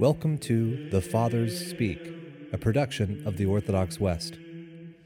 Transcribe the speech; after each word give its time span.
Welcome 0.00 0.38
to 0.38 0.88
The 0.88 1.02
Fathers 1.02 1.68
Speak, 1.68 2.00
a 2.54 2.56
production 2.56 3.22
of 3.26 3.36
the 3.36 3.44
Orthodox 3.44 4.00
West. 4.00 4.38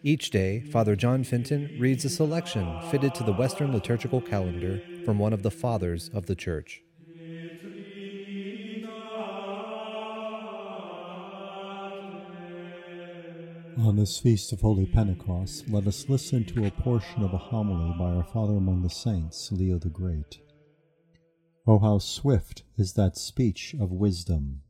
Each 0.05 0.31
day, 0.31 0.61
Father 0.71 0.95
John 0.95 1.25
Fenton 1.25 1.77
reads 1.81 2.05
a 2.05 2.09
selection 2.09 2.81
fitted 2.93 3.13
to 3.17 3.25
the 3.25 3.33
Western 3.33 3.73
liturgical 3.73 4.21
calendar 4.21 4.81
from 5.05 5.19
one 5.19 5.33
of 5.33 5.43
the 5.43 5.51
Fathers 5.51 6.11
of 6.15 6.27
the 6.27 6.37
Church. 6.37 6.85
On 13.77 13.97
this 13.97 14.21
feast 14.21 14.53
of 14.53 14.61
Holy 14.61 14.87
Pentecost, 14.87 15.69
let 15.69 15.89
us 15.89 16.09
listen 16.09 16.45
to 16.45 16.67
a 16.67 16.71
portion 16.71 17.25
of 17.25 17.35
a 17.35 17.39
homily 17.39 17.93
by 17.99 18.13
our 18.15 18.23
Father 18.23 18.55
among 18.55 18.83
the 18.83 18.91
Saints, 18.91 19.51
Leo 19.51 19.77
the 19.81 19.89
Great. 19.89 20.39
Oh, 21.67 21.81
how 21.81 21.99
swift 21.99 22.63
is 22.79 22.93
that 22.93 23.17
speech 23.17 23.75
of 23.81 23.91
wisdom! 23.91 24.61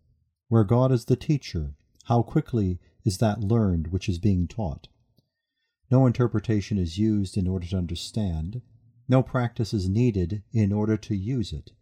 Where 0.48 0.64
God 0.64 0.92
is 0.92 1.06
the 1.06 1.16
teacher, 1.16 1.74
how 2.04 2.22
quickly 2.22 2.78
is 3.04 3.18
that 3.18 3.40
learned 3.40 3.88
which 3.88 4.08
is 4.08 4.18
being 4.18 4.46
taught. 4.46 4.88
No 5.90 6.06
interpretation 6.06 6.78
is 6.78 6.98
used 6.98 7.36
in 7.36 7.46
order 7.46 7.66
to 7.66 7.76
understand, 7.76 8.62
no 9.08 9.22
practice 9.22 9.74
is 9.74 9.88
needed 9.88 10.42
in 10.52 10.72
order 10.72 10.96
to 10.96 11.14
use 11.14 11.52
it. 11.52 11.72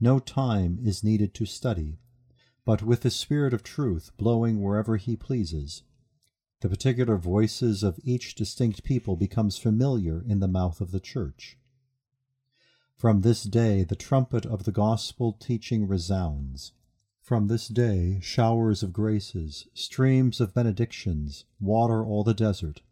No 0.00 0.18
time 0.18 0.78
is 0.82 1.04
needed 1.04 1.34
to 1.34 1.46
study, 1.46 1.98
but 2.64 2.82
with 2.82 3.02
the 3.02 3.10
Spirit 3.10 3.54
of 3.54 3.62
truth 3.62 4.10
blowing 4.16 4.60
wherever 4.60 4.96
he 4.96 5.16
pleases, 5.16 5.82
the 6.60 6.68
particular 6.68 7.16
voices 7.16 7.82
of 7.82 7.98
each 8.02 8.34
distinct 8.34 8.84
people 8.84 9.16
becomes 9.16 9.58
familiar 9.58 10.22
in 10.26 10.40
the 10.40 10.48
mouth 10.48 10.80
of 10.80 10.90
the 10.90 11.00
Church. 11.00 11.58
From 12.96 13.20
this 13.20 13.44
day 13.44 13.82
the 13.82 13.96
trumpet 13.96 14.46
of 14.46 14.64
the 14.64 14.72
gospel 14.72 15.32
teaching 15.32 15.88
resounds. 15.88 16.72
From 17.32 17.46
this 17.46 17.66
day 17.68 18.18
showers 18.20 18.82
of 18.82 18.92
graces, 18.92 19.66
streams 19.72 20.38
of 20.38 20.52
benedictions, 20.52 21.46
water 21.58 22.04
all 22.04 22.24
the 22.24 22.34
desert, 22.34 22.82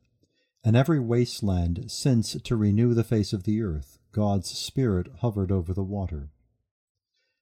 and 0.65 0.75
every 0.75 0.99
wasteland 0.99 1.91
since 1.91 2.33
to 2.33 2.57
renew 2.57 2.95
the 2.95 3.05
face 3.05 3.35
of 3.35 3.43
the 3.43 3.61
earth, 3.61 3.99
God's 4.13 4.49
Spirit 4.49 5.09
hovered 5.19 5.53
over 5.53 5.75
the 5.75 5.83
water. 5.83 6.31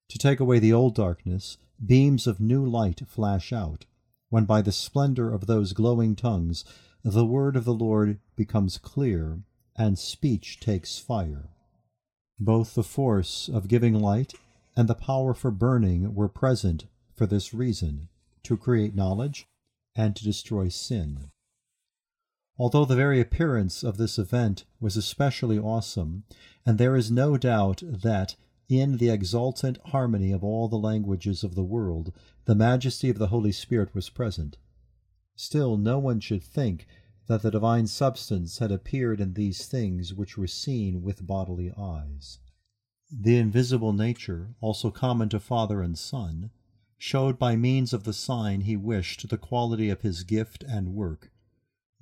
To 0.09 0.19
take 0.19 0.41
away 0.41 0.59
the 0.59 0.73
old 0.73 0.97
darkness, 0.97 1.59
beams 1.87 2.27
of 2.27 2.41
new 2.41 2.67
light 2.67 3.01
flash 3.07 3.53
out, 3.53 3.87
when 4.29 4.45
by 4.45 4.61
the 4.61 4.73
splendor 4.73 5.33
of 5.33 5.47
those 5.47 5.75
glowing 5.75 6.17
tongues 6.17 6.65
the 7.05 7.25
word 7.25 7.55
of 7.55 7.65
the 7.65 7.73
Lord 7.73 8.19
becomes 8.35 8.77
clear, 8.77 9.45
and 9.77 9.97
speech 9.97 10.59
takes 10.59 10.99
fire. 10.99 11.51
Both 12.41 12.75
the 12.75 12.83
force 12.83 13.49
of 13.49 13.69
giving 13.69 13.95
light 13.95 14.35
and 14.79 14.89
the 14.89 14.95
power 14.95 15.35
for 15.35 15.51
burning 15.51 16.15
were 16.15 16.29
present 16.29 16.87
for 17.13 17.27
this 17.27 17.53
reason 17.53 18.09
to 18.45 18.57
create 18.57 18.95
knowledge 18.95 19.49
and 19.97 20.15
to 20.15 20.23
destroy 20.23 20.69
sin. 20.69 21.33
Although 22.57 22.85
the 22.85 22.95
very 22.95 23.21
appearance 23.21 23.83
of 23.83 23.97
this 23.97 24.21
event 24.21 24.67
was 24.79 24.97
especially 24.97 25.59
awesome, 25.59 26.23
and 26.65 26.79
there 26.79 26.95
is 26.95 27.11
no 27.11 27.37
doubt 27.37 27.83
that 27.85 28.37
in 28.69 28.99
the 28.99 29.11
exultant 29.11 29.79
harmony 29.87 30.31
of 30.31 30.45
all 30.45 30.69
the 30.69 30.77
languages 30.79 31.43
of 31.43 31.57
the 31.57 31.65
world 31.65 32.13
the 32.45 32.55
majesty 32.55 33.11
of 33.11 33.19
the 33.19 33.29
Holy 33.29 33.51
Spirit 33.51 33.93
was 33.97 34.09
present, 34.09 34.59
still 35.35 35.77
no 35.77 35.99
one 35.99 36.21
should 36.21 36.45
think 36.45 36.87
that 37.27 37.43
the 37.43 37.51
divine 37.51 37.89
substance 37.89 38.59
had 38.59 38.71
appeared 38.71 39.21
in 39.21 39.35
these 39.35 39.67
things 39.67 40.15
which 40.15 40.39
were 40.39 40.47
seen 40.47 41.03
with 41.03 41.27
bodily 41.27 41.73
eyes. 41.77 42.39
The 43.11 43.39
invisible 43.39 43.95
nature, 43.95 44.55
also 44.61 44.91
common 44.91 45.31
to 45.31 45.41
Father 45.41 45.81
and 45.81 45.99
Son, 45.99 46.51
showed 46.99 47.39
by 47.39 47.57
means 47.57 47.95
of 47.95 48.05
the 48.05 48.13
sign 48.13 48.63
he 48.63 48.77
wished 48.77 49.29
the 49.29 49.39
quality 49.39 49.89
of 49.89 50.03
his 50.03 50.25
gift 50.25 50.63
and 50.63 50.95
work, 50.95 51.33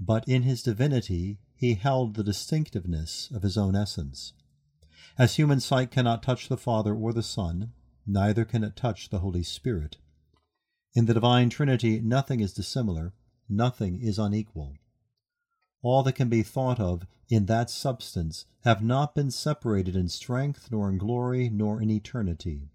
but 0.01 0.27
in 0.29 0.43
his 0.43 0.63
divinity 0.63 1.39
he 1.55 1.75
held 1.75 2.15
the 2.15 2.25
distinctiveness 2.25 3.31
of 3.33 3.43
his 3.43 3.57
own 3.57 3.77
essence. 3.77 4.33
As 5.17 5.37
human 5.37 5.61
sight 5.61 5.93
cannot 5.93 6.23
touch 6.23 6.49
the 6.49 6.57
Father 6.57 6.95
or 6.95 7.13
the 7.13 7.23
Son, 7.23 7.73
neither 8.05 8.45
can 8.45 8.65
it 8.65 8.75
touch 8.75 9.09
the 9.09 9.21
Holy 9.21 9.45
Spirit. 9.45 9.99
In 10.95 11.07
the 11.07 11.15
divine 11.15 11.51
Trinity 11.51 12.01
nothing 12.01 12.41
is 12.41 12.53
dissimilar, 12.53 13.15
nothing 13.49 14.01
is 14.01 14.19
unequal 14.19 14.77
all 15.83 16.03
that 16.03 16.15
can 16.15 16.29
be 16.29 16.43
thought 16.43 16.81
of 16.81 17.07
in 17.29 17.47
that 17.47 17.71
substance 17.71 18.47
have 18.65 18.83
not 18.83 19.15
been 19.15 19.31
separated 19.31 19.95
in 19.95 20.09
strength, 20.09 20.69
nor 20.71 20.89
in 20.89 20.99
glory, 20.99 21.49
nor 21.49 21.81
in 21.81 21.91
eternity. 21.91 22.69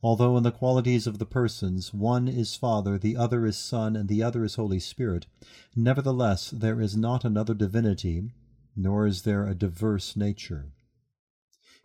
Although 0.00 0.36
in 0.36 0.44
the 0.44 0.52
qualities 0.52 1.08
of 1.08 1.18
the 1.18 1.26
persons 1.26 1.92
one 1.92 2.28
is 2.28 2.54
Father, 2.54 2.98
the 2.98 3.16
other 3.16 3.44
is 3.44 3.56
Son, 3.56 3.96
and 3.96 4.08
the 4.08 4.22
other 4.22 4.44
is 4.44 4.54
Holy 4.54 4.78
Spirit, 4.78 5.26
nevertheless 5.74 6.50
there 6.50 6.80
is 6.80 6.96
not 6.96 7.24
another 7.24 7.54
divinity, 7.54 8.30
nor 8.76 9.06
is 9.06 9.22
there 9.22 9.46
a 9.46 9.56
diverse 9.56 10.16
nature. 10.16 10.72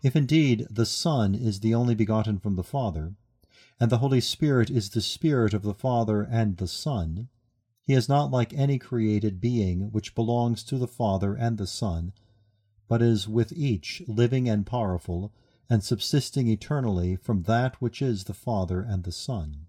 If 0.03 0.15
indeed 0.15 0.67
the 0.69 0.85
Son 0.85 1.33
is 1.33 1.61
the 1.61 1.73
only 1.73 1.95
begotten 1.95 2.37
from 2.37 2.55
the 2.55 2.63
Father, 2.63 3.15
and 3.79 3.89
the 3.89 3.97
Holy 3.97 4.21
Spirit 4.21 4.69
is 4.69 4.91
the 4.91 5.01
Spirit 5.01 5.53
of 5.53 5.63
the 5.63 5.73
Father 5.73 6.21
and 6.21 6.57
the 6.57 6.67
Son, 6.67 7.29
he 7.85 7.93
is 7.93 8.07
not 8.07 8.31
like 8.31 8.53
any 8.53 8.79
created 8.79 9.41
being 9.41 9.91
which 9.91 10.15
belongs 10.15 10.63
to 10.63 10.77
the 10.77 10.87
Father 10.87 11.35
and 11.35 11.57
the 11.57 11.67
Son, 11.67 12.13
but 12.87 13.01
is 13.01 13.27
with 13.27 13.51
each 13.51 14.01
living 14.07 14.47
and 14.47 14.65
powerful, 14.65 15.33
and 15.69 15.83
subsisting 15.83 16.47
eternally 16.47 17.17
from 17.17 17.43
that 17.43 17.81
which 17.81 18.01
is 18.01 18.23
the 18.23 18.33
Father 18.33 18.81
and 18.81 19.03
the 19.03 19.11
Son. 19.11 19.65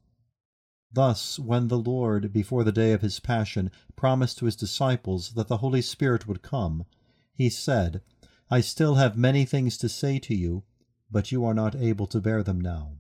Thus, 0.93 1.41
when 1.41 1.67
the 1.67 1.79
Lord, 1.79 2.33
before 2.33 2.63
the 2.63 2.71
day 2.71 2.93
of 2.93 3.03
his 3.03 3.19
Passion, 3.19 3.73
promised 3.97 4.39
to 4.39 4.47
his 4.47 4.55
disciples 4.55 5.33
that 5.33 5.49
the 5.49 5.57
Holy 5.57 5.83
Spirit 5.83 6.29
would 6.29 6.41
come, 6.41 6.85
he 7.33 7.51
said, 7.51 8.01
I 8.49 8.61
still 8.61 8.95
have 8.95 9.17
many 9.17 9.45
things 9.45 9.77
to 9.79 9.89
say 9.89 10.21
to 10.21 10.37
you, 10.37 10.63
but 11.11 11.33
you 11.33 11.45
are 11.45 11.55
not 11.55 11.75
able 11.75 12.07
to 12.07 12.21
bear 12.21 12.45
them 12.45 12.61
now. 12.61 12.99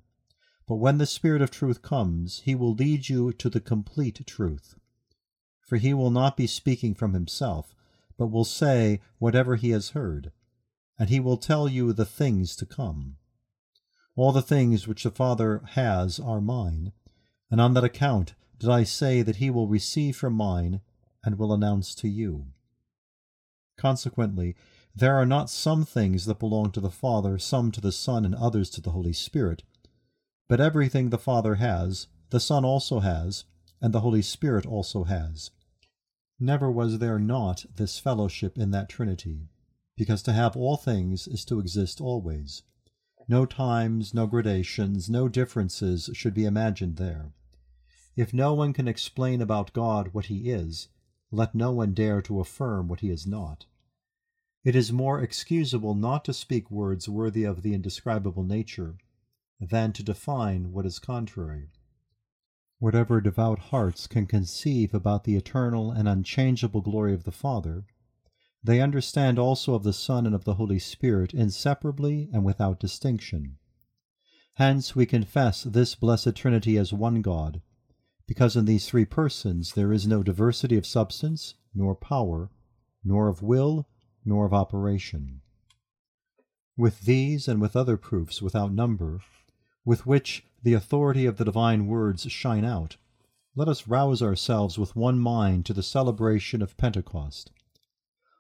But 0.66 0.76
when 0.76 0.98
the 0.98 1.06
Spirit 1.06 1.40
of 1.40 1.52
truth 1.52 1.82
comes, 1.82 2.40
he 2.40 2.56
will 2.56 2.74
lead 2.74 3.08
you 3.08 3.32
to 3.34 3.48
the 3.48 3.60
complete 3.60 4.26
truth 4.26 4.74
for 5.64 5.76
he 5.76 5.94
will 5.94 6.10
not 6.10 6.36
be 6.36 6.46
speaking 6.46 6.94
from 6.94 7.14
himself, 7.14 7.74
but 8.16 8.26
will 8.26 8.44
say 8.44 9.00
whatever 9.18 9.56
he 9.56 9.70
has 9.70 9.90
heard, 9.90 10.30
and 10.98 11.08
he 11.08 11.18
will 11.18 11.36
tell 11.36 11.68
you 11.68 11.92
the 11.92 12.04
things 12.04 12.54
to 12.56 12.66
come. 12.66 13.16
All 14.16 14.30
the 14.30 14.42
things 14.42 14.86
which 14.86 15.02
the 15.02 15.10
Father 15.10 15.62
has 15.70 16.20
are 16.20 16.40
mine, 16.40 16.92
and 17.50 17.60
on 17.60 17.74
that 17.74 17.84
account 17.84 18.34
did 18.58 18.70
I 18.70 18.84
say 18.84 19.22
that 19.22 19.36
he 19.36 19.50
will 19.50 19.66
receive 19.66 20.16
from 20.16 20.34
mine 20.34 20.80
and 21.24 21.38
will 21.38 21.52
announce 21.52 21.94
to 21.96 22.08
you. 22.08 22.46
Consequently, 23.76 24.54
there 24.94 25.16
are 25.16 25.26
not 25.26 25.50
some 25.50 25.84
things 25.84 26.26
that 26.26 26.38
belong 26.38 26.70
to 26.72 26.80
the 26.80 26.90
Father, 26.90 27.38
some 27.38 27.72
to 27.72 27.80
the 27.80 27.90
Son, 27.90 28.24
and 28.24 28.34
others 28.34 28.70
to 28.70 28.80
the 28.80 28.90
Holy 28.90 29.12
Spirit, 29.12 29.64
but 30.48 30.60
everything 30.60 31.10
the 31.10 31.18
Father 31.18 31.56
has, 31.56 32.06
the 32.30 32.38
Son 32.38 32.64
also 32.64 33.00
has, 33.00 33.44
and 33.84 33.92
the 33.92 34.00
Holy 34.00 34.22
Spirit 34.22 34.64
also 34.64 35.04
has. 35.04 35.50
Never 36.40 36.70
was 36.70 37.00
there 37.00 37.18
not 37.18 37.66
this 37.76 37.98
fellowship 37.98 38.56
in 38.56 38.70
that 38.70 38.88
Trinity, 38.88 39.50
because 39.94 40.22
to 40.22 40.32
have 40.32 40.56
all 40.56 40.78
things 40.78 41.28
is 41.28 41.44
to 41.44 41.60
exist 41.60 42.00
always. 42.00 42.62
No 43.28 43.44
times, 43.44 44.14
no 44.14 44.26
gradations, 44.26 45.10
no 45.10 45.28
differences 45.28 46.08
should 46.14 46.32
be 46.32 46.46
imagined 46.46 46.96
there. 46.96 47.34
If 48.16 48.32
no 48.32 48.54
one 48.54 48.72
can 48.72 48.88
explain 48.88 49.42
about 49.42 49.74
God 49.74 50.14
what 50.14 50.26
he 50.26 50.50
is, 50.50 50.88
let 51.30 51.54
no 51.54 51.70
one 51.70 51.92
dare 51.92 52.22
to 52.22 52.40
affirm 52.40 52.88
what 52.88 53.00
he 53.00 53.10
is 53.10 53.26
not. 53.26 53.66
It 54.64 54.74
is 54.74 54.94
more 54.94 55.20
excusable 55.20 55.94
not 55.94 56.24
to 56.24 56.32
speak 56.32 56.70
words 56.70 57.06
worthy 57.06 57.44
of 57.44 57.60
the 57.60 57.74
indescribable 57.74 58.44
nature 58.44 58.96
than 59.60 59.92
to 59.92 60.02
define 60.02 60.72
what 60.72 60.86
is 60.86 60.98
contrary 60.98 61.68
whatever 62.78 63.20
devout 63.20 63.58
hearts 63.58 64.06
can 64.06 64.26
conceive 64.26 64.92
about 64.92 65.24
the 65.24 65.36
eternal 65.36 65.90
and 65.90 66.08
unchangeable 66.08 66.80
glory 66.80 67.14
of 67.14 67.24
the 67.24 67.32
Father, 67.32 67.84
they 68.62 68.80
understand 68.80 69.38
also 69.38 69.74
of 69.74 69.82
the 69.82 69.92
Son 69.92 70.24
and 70.26 70.34
of 70.34 70.44
the 70.44 70.54
Holy 70.54 70.78
Spirit 70.78 71.34
inseparably 71.34 72.30
and 72.32 72.44
without 72.44 72.80
distinction. 72.80 73.58
Hence 74.54 74.96
we 74.96 75.04
confess 75.04 75.64
this 75.64 75.94
blessed 75.94 76.34
Trinity 76.34 76.78
as 76.78 76.92
one 76.92 77.20
God, 77.20 77.60
because 78.26 78.56
in 78.56 78.64
these 78.64 78.86
three 78.86 79.04
persons 79.04 79.74
there 79.74 79.92
is 79.92 80.06
no 80.06 80.22
diversity 80.22 80.76
of 80.76 80.86
substance, 80.86 81.54
nor 81.74 81.94
power, 81.94 82.50
nor 83.04 83.28
of 83.28 83.42
will, 83.42 83.86
nor 84.24 84.46
of 84.46 84.54
operation. 84.54 85.42
With 86.76 87.02
these 87.02 87.48
and 87.48 87.60
with 87.60 87.76
other 87.76 87.96
proofs 87.96 88.40
without 88.40 88.72
number, 88.72 89.20
with 89.84 90.06
which 90.06 90.46
the 90.64 90.72
authority 90.72 91.26
of 91.26 91.36
the 91.36 91.44
divine 91.44 91.86
words 91.86 92.22
shine 92.32 92.64
out, 92.64 92.96
let 93.54 93.68
us 93.68 93.86
rouse 93.86 94.22
ourselves 94.22 94.78
with 94.78 94.96
one 94.96 95.18
mind 95.18 95.66
to 95.66 95.74
the 95.74 95.82
celebration 95.82 96.62
of 96.62 96.76
Pentecost. 96.78 97.52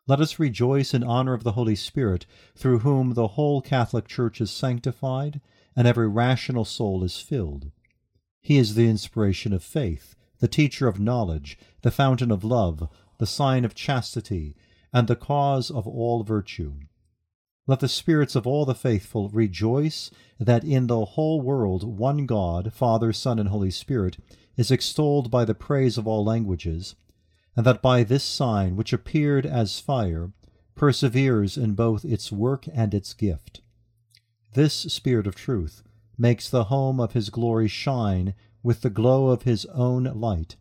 Let 0.06 0.20
us 0.20 0.38
rejoice 0.38 0.94
in 0.94 1.04
honor 1.04 1.34
of 1.34 1.44
the 1.44 1.52
Holy 1.52 1.76
Spirit, 1.76 2.24
through 2.56 2.80
whom 2.80 3.12
the 3.12 3.28
whole 3.28 3.60
Catholic 3.60 4.08
Church 4.08 4.40
is 4.40 4.50
sanctified 4.50 5.40
and 5.76 5.86
every 5.86 6.08
rational 6.08 6.64
soul 6.64 7.04
is 7.04 7.18
filled. 7.18 7.70
He 8.40 8.56
is 8.56 8.74
the 8.74 8.88
inspiration 8.88 9.52
of 9.52 9.62
faith, 9.62 10.14
the 10.40 10.48
teacher 10.48 10.88
of 10.88 10.98
knowledge, 10.98 11.58
the 11.82 11.90
fountain 11.90 12.30
of 12.30 12.42
love, 12.42 12.88
the 13.18 13.26
sign 13.26 13.64
of 13.64 13.74
chastity, 13.74 14.56
and 14.92 15.08
the 15.08 15.16
cause 15.16 15.70
of 15.70 15.86
all 15.86 16.22
virtue. 16.22 16.74
Let 17.66 17.80
the 17.80 17.88
spirits 17.88 18.36
of 18.36 18.46
all 18.46 18.66
the 18.66 18.74
faithful 18.74 19.30
rejoice 19.30 20.10
that 20.38 20.64
in 20.64 20.86
the 20.86 21.04
whole 21.04 21.40
world 21.40 21.82
one 21.82 22.26
God, 22.26 22.74
Father, 22.74 23.10
Son, 23.12 23.38
and 23.38 23.48
Holy 23.48 23.70
Spirit, 23.70 24.18
is 24.56 24.70
extolled 24.70 25.30
by 25.30 25.46
the 25.46 25.54
praise 25.54 25.96
of 25.96 26.06
all 26.06 26.22
languages, 26.22 26.94
and 27.56 27.64
that 27.64 27.80
by 27.80 28.02
this 28.02 28.22
sign, 28.22 28.76
which 28.76 28.92
appeared 28.92 29.46
as 29.46 29.80
fire, 29.80 30.32
perseveres 30.74 31.56
in 31.56 31.74
both 31.74 32.04
its 32.04 32.30
work 32.30 32.66
and 32.72 32.92
its 32.92 33.14
gift. 33.14 33.62
This 34.52 34.74
Spirit 34.74 35.26
of 35.26 35.34
truth 35.34 35.82
makes 36.18 36.50
the 36.50 36.64
home 36.64 37.00
of 37.00 37.12
his 37.12 37.30
glory 37.30 37.68
shine 37.68 38.34
with 38.62 38.82
the 38.82 38.90
glow 38.90 39.28
of 39.28 39.42
his 39.42 39.64
own 39.66 40.04
light, 40.04 40.56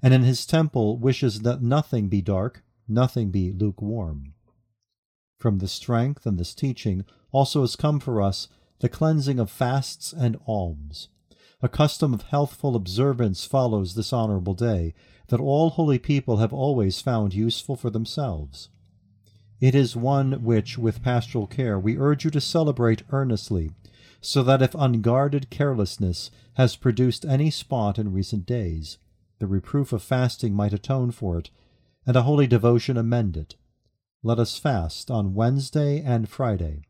and 0.00 0.14
in 0.14 0.22
his 0.22 0.46
temple 0.46 0.96
wishes 0.96 1.40
that 1.40 1.60
nothing 1.60 2.08
be 2.08 2.22
dark, 2.22 2.62
nothing 2.86 3.30
be 3.30 3.50
lukewarm. 3.50 4.34
From 5.46 5.58
the 5.58 5.68
strength 5.68 6.26
and 6.26 6.40
this 6.40 6.52
teaching 6.52 7.04
also 7.30 7.60
has 7.60 7.76
come 7.76 8.00
for 8.00 8.20
us 8.20 8.48
the 8.80 8.88
cleansing 8.88 9.38
of 9.38 9.48
fasts 9.48 10.12
and 10.12 10.36
alms. 10.44 11.06
A 11.62 11.68
custom 11.68 12.12
of 12.12 12.22
healthful 12.22 12.74
observance 12.74 13.44
follows 13.44 13.94
this 13.94 14.12
honorable 14.12 14.54
day, 14.54 14.92
that 15.28 15.38
all 15.38 15.70
holy 15.70 16.00
people 16.00 16.38
have 16.38 16.52
always 16.52 17.00
found 17.00 17.32
useful 17.32 17.76
for 17.76 17.90
themselves. 17.90 18.70
It 19.60 19.76
is 19.76 19.94
one 19.94 20.42
which, 20.42 20.78
with 20.78 21.00
pastoral 21.00 21.46
care, 21.46 21.78
we 21.78 21.96
urge 21.96 22.24
you 22.24 22.32
to 22.32 22.40
celebrate 22.40 23.04
earnestly, 23.10 23.70
so 24.20 24.42
that 24.42 24.62
if 24.62 24.74
unguarded 24.74 25.48
carelessness 25.48 26.32
has 26.54 26.74
produced 26.74 27.24
any 27.24 27.52
spot 27.52 28.00
in 28.00 28.12
recent 28.12 28.46
days, 28.46 28.98
the 29.38 29.46
reproof 29.46 29.92
of 29.92 30.02
fasting 30.02 30.54
might 30.54 30.72
atone 30.72 31.12
for 31.12 31.38
it, 31.38 31.50
and 32.04 32.16
a 32.16 32.22
holy 32.22 32.48
devotion 32.48 32.96
amend 32.96 33.36
it. 33.36 33.54
Let 34.26 34.40
us 34.40 34.58
fast 34.58 35.08
on 35.08 35.34
Wednesday 35.34 36.02
and 36.02 36.28
Friday. 36.28 36.82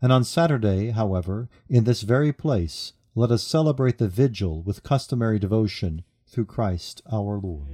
And 0.00 0.10
on 0.10 0.24
Saturday, 0.24 0.92
however, 0.92 1.50
in 1.68 1.84
this 1.84 2.00
very 2.00 2.32
place, 2.32 2.94
let 3.14 3.30
us 3.30 3.42
celebrate 3.42 3.98
the 3.98 4.08
vigil 4.08 4.62
with 4.62 4.82
customary 4.82 5.38
devotion 5.38 6.04
through 6.26 6.46
Christ 6.46 7.02
our 7.12 7.38
Lord. 7.38 7.68